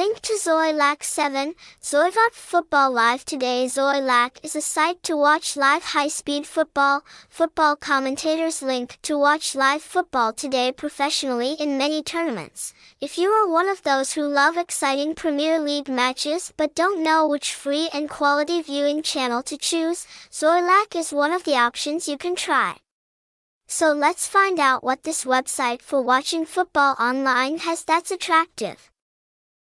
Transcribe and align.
Link 0.00 0.20
to 0.20 0.32
Xoilac 0.32 1.02
7, 1.02 1.54
Zoivop 1.82 2.32
Football 2.32 2.90
Live 2.90 3.22
Today 3.22 3.66
Xoilac 3.66 4.42
is 4.42 4.56
a 4.56 4.62
site 4.62 5.02
to 5.02 5.14
watch 5.14 5.58
live 5.58 5.82
high-speed 5.92 6.46
football, 6.46 7.04
football 7.28 7.76
commentators 7.76 8.62
link 8.62 8.98
to 9.02 9.18
watch 9.18 9.54
live 9.54 9.82
football 9.82 10.32
today 10.32 10.72
professionally 10.72 11.52
in 11.52 11.76
many 11.76 12.02
tournaments. 12.02 12.72
If 13.02 13.18
you 13.18 13.28
are 13.28 13.46
one 13.46 13.68
of 13.68 13.82
those 13.82 14.14
who 14.14 14.22
love 14.22 14.56
exciting 14.56 15.14
Premier 15.14 15.60
League 15.60 15.90
matches 15.90 16.50
but 16.56 16.74
don't 16.74 17.02
know 17.02 17.28
which 17.28 17.52
free 17.52 17.90
and 17.92 18.08
quality 18.08 18.62
viewing 18.62 19.02
channel 19.02 19.42
to 19.42 19.58
choose, 19.58 20.06
Xoilac 20.30 20.96
is 20.96 21.12
one 21.12 21.30
of 21.30 21.44
the 21.44 21.56
options 21.56 22.08
you 22.08 22.16
can 22.16 22.34
try. 22.34 22.76
So 23.68 23.92
let's 23.92 24.26
find 24.26 24.58
out 24.58 24.82
what 24.82 25.02
this 25.02 25.26
website 25.26 25.82
for 25.82 26.00
watching 26.00 26.46
football 26.46 26.96
online 26.98 27.58
has 27.58 27.84
that's 27.84 28.10
attractive. 28.10 28.89